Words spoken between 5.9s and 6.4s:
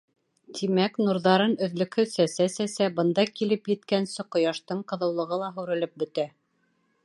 бөтә.